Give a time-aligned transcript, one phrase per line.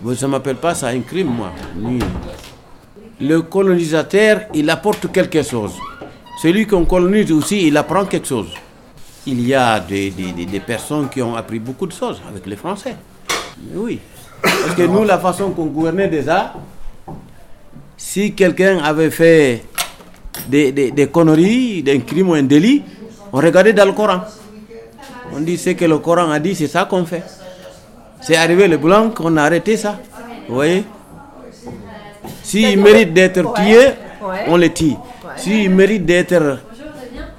[0.00, 1.50] Bon, ça ne m'appelle pas ça un crime, moi.
[3.20, 5.72] Le colonisateur, il apporte quelque chose.
[6.40, 8.48] Celui qu'on colonise aussi, il apprend quelque chose.
[9.26, 10.12] Il y a des,
[10.64, 12.94] personnes qui ont appris beaucoup de choses avec les Français.
[13.74, 13.98] Oui.
[14.40, 16.54] Parce que nous, la façon qu'on gouvernait déjà,
[17.96, 19.64] si quelqu'un avait fait
[20.48, 22.82] des, des, des conneries, un crime ou un délit,
[23.32, 24.20] on regardait dans le Coran.
[25.34, 27.24] On dit ce que le Coran a dit, c'est ça qu'on fait.
[28.20, 29.98] C'est arrivé le blanc qu'on a arrêté ça.
[30.48, 30.84] Vous voyez?
[32.42, 33.78] S'il mérite d'être tué,
[34.20, 34.44] Ouais.
[34.48, 34.94] on le tue.
[35.36, 36.58] S'il mérite d'être,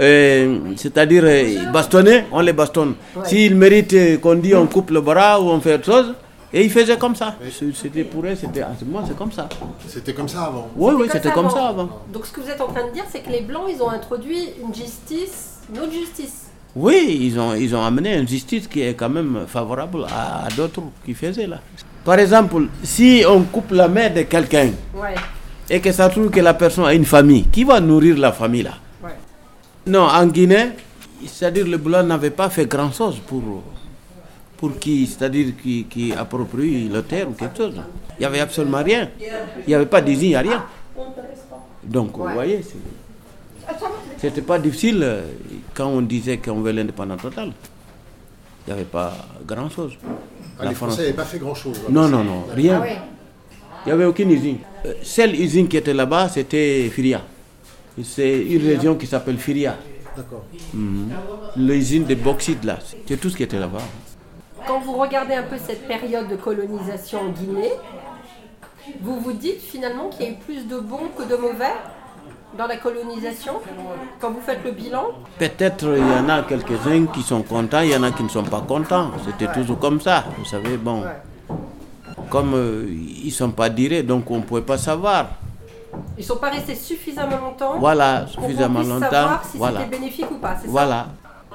[0.00, 2.94] euh, c'est-à-dire euh, bastonné, on le bastonne.
[3.24, 6.14] S'il mérite euh, qu'on dit on coupe le bras ou on fait autre chose,
[6.52, 7.36] et il faisait comme ça.
[7.74, 9.48] C'était pour eux, c'était en ce moment, c'est comme ça.
[9.86, 10.68] C'était comme ça avant.
[10.76, 11.88] Oui, oui, c'était comme ça avant.
[12.12, 13.90] Donc ce que vous êtes en train de dire, c'est que les Blancs, ils ont
[13.90, 16.43] introduit une justice, une autre justice.
[16.76, 20.48] Oui, ils ont, ils ont amené une justice qui est quand même favorable à, à
[20.50, 21.60] d'autres qui faisaient là.
[22.04, 25.14] Par exemple, si on coupe la main de quelqu'un Ouais.
[25.70, 28.62] et que ça trouve que la personne a une famille, qui va nourrir la famille
[28.64, 28.74] là?
[29.02, 29.10] Ouais.
[29.86, 30.70] Non, en Guinée,
[31.26, 33.42] c'est-à-dire le blanc n'avait pas fait grand-chose pour,
[34.56, 37.80] pour qui, c'est-à-dire qui, qui approprie le terre ou quelque chose.
[38.18, 39.08] Il n'y avait absolument rien.
[39.20, 40.64] Il n'y avait pas d'usine, il n'y a rien.
[41.84, 42.62] Donc, vous voyez,
[44.18, 45.22] c'était pas difficile euh,
[45.74, 47.52] quand on disait qu'on veut l'indépendance totale.
[48.66, 49.12] Il n'y avait pas
[49.46, 49.92] grand-chose.
[50.58, 51.80] Ah, La les France- Français n'avaient pas fait grand-chose.
[51.90, 52.80] Non, non, non, rien.
[52.82, 52.88] Ah.
[53.84, 54.58] Il n'y avait aucune usine.
[54.86, 57.20] Euh, Seule usine qui était là-bas, c'était Firia.
[58.02, 59.76] C'est une région qui s'appelle Firia.
[60.16, 60.44] D'accord.
[61.56, 62.78] L'usine de bauxite, là.
[63.06, 63.82] C'est tout ce qui était là-bas.
[64.66, 67.72] Quand vous regardez un peu cette période de colonisation en Guinée,
[69.02, 71.74] vous vous dites finalement qu'il y a eu plus de bons que de mauvais?
[72.56, 73.54] Dans la colonisation
[74.20, 75.06] Quand vous faites le bilan
[75.38, 78.28] Peut-être il y en a quelques-uns qui sont contents, il y en a qui ne
[78.28, 79.10] sont pas contents.
[79.24, 80.24] C'était toujours comme ça.
[80.38, 81.02] Vous savez, bon.
[82.30, 85.26] Comme euh, ils ne sont pas dirés, donc on ne pouvait pas savoir.
[86.16, 89.10] Ils ne sont pas restés suffisamment longtemps Voilà, pour qu'on suffisamment puisse longtemps.
[89.10, 89.80] savoir si Voilà.
[89.80, 91.06] c'était bénéfique ou pas, c'est ça Voilà.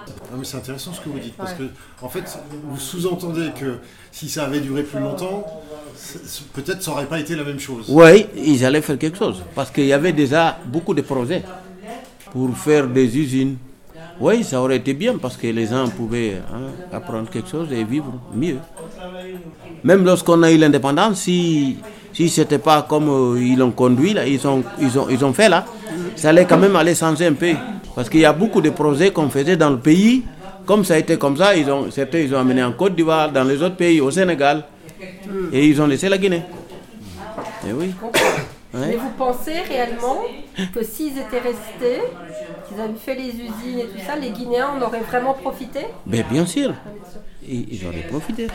[0.07, 1.63] Ah, mais c'est intéressant ce que vous dites, parce que,
[2.01, 2.23] en fait,
[2.63, 3.77] vous sous-entendez que
[4.11, 5.45] si ça avait duré plus longtemps,
[6.53, 7.85] peut-être ça n'aurait pas été la même chose.
[7.89, 9.43] Oui, ils allaient faire quelque chose.
[9.55, 11.43] Parce qu'il y avait déjà beaucoup de projets
[12.31, 13.57] pour faire des usines.
[14.19, 17.83] Oui, ça aurait été bien parce que les gens pouvaient hein, apprendre quelque chose et
[17.85, 18.57] vivre mieux.
[19.83, 21.77] Même lorsqu'on a eu l'indépendance, si,
[22.11, 25.23] si ce n'était pas comme euh, ils l'ont conduit, là, ils, ont, ils, ont, ils
[25.23, 25.65] ont fait là,
[26.17, 27.53] ça allait quand même aller changer un peu.
[27.99, 30.23] Parce qu'il y a beaucoup de projets qu'on faisait dans le pays.
[30.65, 33.29] Comme ça a été comme ça, ils ont, certains ils ont amené en Côte d'Ivoire,
[33.29, 34.63] dans les autres pays, au Sénégal.
[35.51, 36.43] Et ils ont laissé la Guinée.
[37.67, 37.91] Et oui.
[38.73, 40.21] Mais vous pensez réellement
[40.73, 41.99] que s'ils étaient restés,
[42.69, 45.79] qu'ils avaient fait les usines et tout ça, les Guinéens en auraient vraiment profité?
[46.05, 46.73] Ben, bien sûr,
[47.45, 48.47] ils, auraient profité.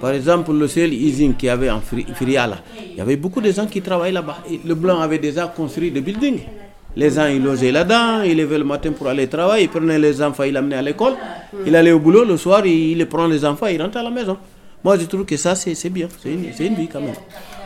[0.00, 2.58] Par exemple, le seul usine qu'il y avait en Fri- Firia, là,
[2.92, 4.38] il y avait beaucoup de gens qui travaillaient là-bas.
[4.64, 6.42] Le blanc avait déjà construit des buildings.
[6.96, 10.22] Les gens, ils logeaient là-dedans, ils levaient le matin pour aller travailler, ils prenaient les
[10.22, 11.14] enfants, ils l'amenaient à l'école,
[11.66, 14.10] il allait au boulot, le soir, il, il prend les enfants, il rentre à la
[14.10, 14.38] maison.
[14.82, 17.14] Moi, je trouve que ça, c'est bien, c'est une, une vie quand même.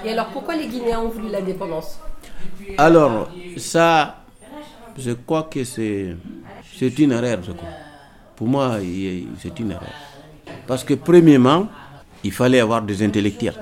[0.04, 2.00] Et alors pourquoi les Guinéens ont voulu l'indépendance?
[2.76, 4.16] Alors, ça,
[4.98, 6.16] je crois que c'est
[6.98, 7.68] une erreur, je crois.
[8.34, 8.78] Pour moi,
[9.38, 9.92] c'est une erreur.
[10.66, 11.68] Parce que, premièrement,
[12.24, 13.54] il fallait avoir des intellectuels,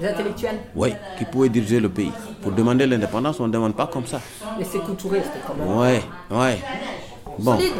[0.00, 2.10] Les intellectuels oui, qui pouvaient diriger le pays.
[2.42, 4.20] Pour demander l'indépendance, on ne demande pas comme ça.
[4.58, 6.58] Mais c'est c'était quand même Ouais, ouais.
[7.38, 7.56] Bon.
[7.56, 7.72] solide.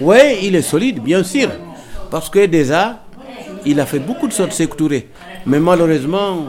[0.00, 1.50] Oui, il est solide, bien sûr.
[2.10, 3.00] Parce que déjà,
[3.64, 5.08] il a fait beaucoup de choses, Sékou Touré.
[5.44, 6.44] Mais malheureusement,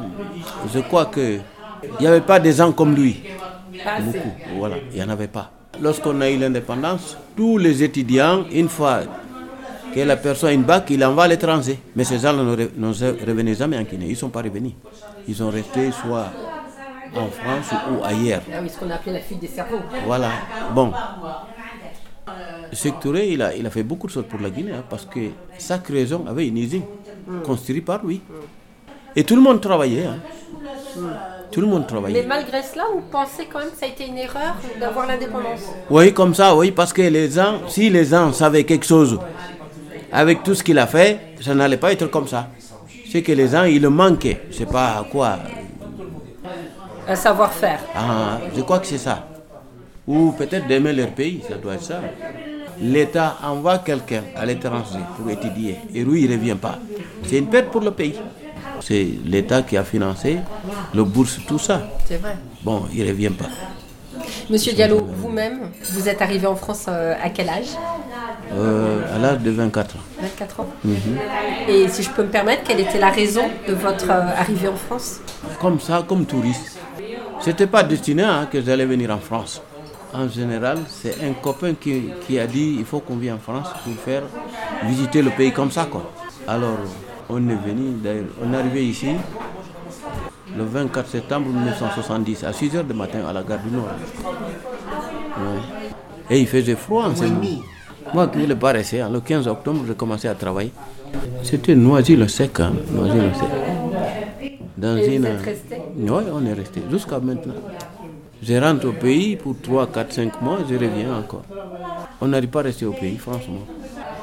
[0.73, 1.41] je crois qu'il
[1.99, 3.21] n'y avait pas des gens comme lui.
[3.83, 4.03] Pas assez.
[4.05, 5.51] Beaucoup, voilà, il n'y en avait pas.
[5.81, 9.01] Lorsqu'on a eu l'indépendance, tous les étudiants, une fois
[9.93, 11.79] que la personne a une bac, il envoie à l'étranger.
[11.95, 14.73] Mais ces gens ne re- ne revenaient jamais en Guinée, ils ne sont pas revenus.
[15.27, 16.27] Ils sont restés soit
[17.15, 18.41] en France ou ailleurs.
[18.53, 19.79] Ah oui, ce qu'on a appelé la fuite des cerveaux.
[20.05, 20.29] Voilà.
[20.73, 20.91] Bon.
[22.73, 25.05] Sékou Touré, il a, il a fait beaucoup de choses pour la Guinée, hein, parce
[25.05, 25.19] que
[25.57, 26.83] chaque région avait une usine
[27.45, 28.21] construite par lui.
[29.15, 30.05] Et tout le monde travaillait.
[30.05, 30.17] hein.
[31.51, 32.25] Tout le monde Mais travaillait.
[32.25, 35.61] malgré cela, vous pensez quand même que ça a été une erreur d'avoir l'indépendance?
[35.89, 39.17] Oui, comme ça, oui, parce que les gens, si les gens savaient quelque chose
[40.17, 42.47] avec tout ce qu'il a fait, ça n'allait pas être comme ça.
[43.11, 44.41] C'est que les gens, il le manquait.
[44.49, 45.37] Je sais pas quoi.
[47.07, 47.79] Un savoir-faire.
[47.95, 49.27] Ah, je crois que c'est ça.
[50.07, 52.01] Ou peut-être d'aimer leur pays, ça doit être ça.
[52.81, 56.79] L'État envoie quelqu'un à l'étranger pour étudier et lui, il ne revient pas.
[57.23, 58.15] C'est une perte pour le pays.
[58.79, 60.39] C'est l'État qui a financé
[60.95, 61.87] le bourse, tout ça.
[62.05, 62.35] C'est vrai.
[62.63, 63.49] Bon, il ne revient pas.
[64.49, 67.75] Monsieur Diallo, vous-même, vous êtes arrivé en France euh, à quel âge?
[68.53, 69.99] Euh, À l'âge de 24 ans.
[70.21, 70.67] 24 ans.
[71.67, 74.75] Et si je peux me permettre, quelle était la raison de votre euh, arrivée en
[74.75, 75.19] France?
[75.59, 76.77] Comme ça, comme touriste.
[77.39, 79.61] C'était pas destiné hein, que j'allais venir en France.
[80.13, 83.67] En général, c'est un copain qui, qui a dit il faut qu'on vienne en France
[83.83, 84.23] pour faire
[84.85, 85.85] visiter le pays comme ça.
[85.85, 86.11] Quoi.
[86.47, 86.77] Alors,
[87.29, 89.09] on est venu, d'ailleurs, on est arrivé ici
[90.57, 93.89] le 24 septembre 1970 à 6 h du matin à la gare du Nord.
[95.37, 95.59] Ouais.
[96.29, 97.41] Et il faisait froid en ce moment.
[98.13, 100.71] Moi qui ne voulais pas rester, le 15 octobre, j'ai commencé à travailler.
[101.43, 102.59] C'était Noisy-le-Sec.
[102.59, 103.47] Hein, Noisy-le-Sec.
[104.77, 105.21] Dans Et une...
[105.21, 105.81] vous êtes resté?
[105.97, 107.53] Oui, on est resté jusqu'à maintenant.
[108.43, 111.41] Je rentre au pays pour 3, 4, 5 mois, je reviens encore.
[112.21, 113.61] On n'arrive pas à rester au pays, franchement.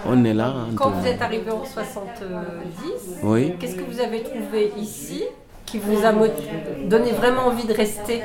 [0.07, 0.55] On est là.
[0.77, 3.55] Quand vous êtes arrivé en 70, Oui.
[3.59, 5.25] qu'est-ce que vous avez trouvé ici
[5.67, 6.13] qui vous a
[6.87, 8.23] donné vraiment envie de rester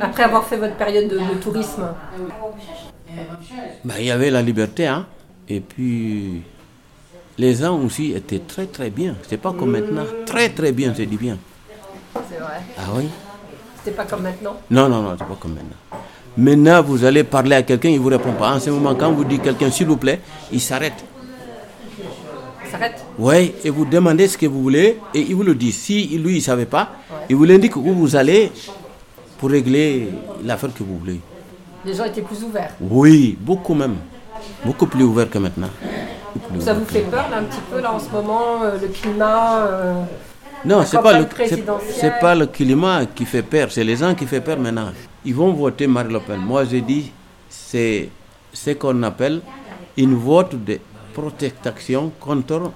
[0.00, 1.84] après avoir fait votre période de, de tourisme?
[3.84, 5.06] Bah, il y avait la liberté, hein.
[5.48, 6.42] Et puis,
[7.38, 9.16] les gens aussi étaient très très bien.
[9.28, 10.04] C'est pas comme maintenant.
[10.26, 11.38] Très très bien, je dis bien.
[12.28, 12.60] C'est vrai.
[12.78, 13.08] Ah oui?
[13.78, 14.56] C'était pas comme maintenant?
[14.70, 15.76] Non, non, non, c'est pas comme maintenant.
[16.36, 18.54] Maintenant, vous allez parler à quelqu'un, il vous répond pas.
[18.54, 20.20] En ce moment, quand vous dites quelqu'un, s'il vous plaît,
[20.52, 21.04] il s'arrête.
[22.64, 23.04] Ça s'arrête?
[23.18, 25.72] Oui, et vous demandez ce que vous voulez, et il vous le dit.
[25.72, 26.92] Si lui, il ne savait pas,
[27.28, 28.52] il vous l'indique où vous allez
[29.38, 30.10] pour régler
[30.44, 31.20] l'affaire que vous voulez.
[31.84, 32.72] Les gens étaient plus ouverts.
[32.80, 33.96] Oui, beaucoup même.
[34.64, 35.68] Beaucoup plus ouvert que maintenant.
[36.50, 38.88] Plus Ça vous fait peur là un petit peu là en ce moment, euh, le
[38.88, 40.02] climat euh,
[40.64, 44.26] Non, c'est pas, le, c'est- pas le climat qui fait peur, c'est les gens qui
[44.26, 44.90] font peur maintenant.
[45.24, 46.38] Ils vont voter Marine Le Pen.
[46.40, 47.10] Moi, je dis,
[47.48, 48.08] c'est
[48.52, 49.40] ce qu'on appelle
[49.96, 50.78] une vote de
[51.12, 52.70] protection contre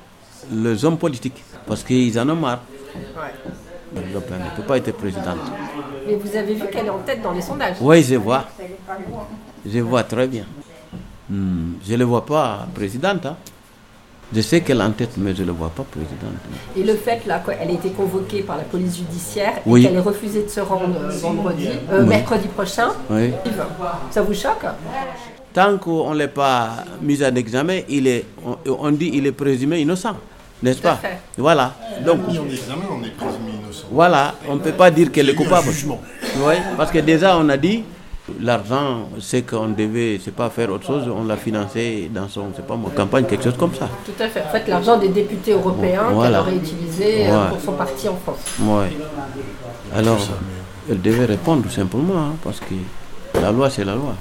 [0.52, 1.42] les hommes politiques.
[1.66, 2.60] Parce qu'ils en ont marre.
[3.94, 5.38] Marine Le Pen ne peut pas être présidente.
[6.06, 7.76] Mais vous avez vu qu'elle est en tête dans les sondages.
[7.80, 8.44] Oui, je vois.
[9.66, 10.44] Je vois très bien.
[11.30, 13.24] Hmm, je ne le vois pas présidente.
[13.26, 13.36] hein.
[14.34, 16.34] Je sais qu'elle est en tête, mais je ne le vois pas présidente.
[16.76, 19.82] Et le fait là qu'elle a été convoquée par la police judiciaire Oui.
[19.84, 23.30] et qu'elle ait refusé de se rendre euh, vendredi, euh, mercredi prochain, Oui.
[24.10, 24.64] ça vous choque?
[25.52, 26.70] Tant qu'on ne l'a pas
[27.00, 30.16] mis en examen, il est, on, on dit qu'il est présumé innocent,
[30.62, 30.96] n'est-ce pas?
[30.96, 31.18] fait.
[31.38, 31.74] Voilà.
[32.04, 33.86] Donc, examen, on est présumé innocent.
[33.92, 35.68] voilà, on ne peut pas dire qu'elle est Il coupable.
[36.38, 37.84] Oui, parce que déjà, on a dit,
[38.40, 42.66] l'argent, c'est qu'on devait, c'est pas faire autre chose, on l'a financé dans son, c'est
[42.66, 43.88] pas moi, campagne, quelque chose comme ça.
[44.04, 44.42] Tout à fait.
[44.42, 46.38] En fait, l'argent des députés européens Voilà.
[46.42, 47.48] qu'elle aurait utilisé euh, Ouais.
[47.50, 48.38] pour son parti en France.
[48.60, 48.86] Oui.
[49.94, 50.18] Alors,
[50.90, 52.74] elle devait répondre simplement, hein, parce que
[53.40, 54.14] la loi, c'est la loi.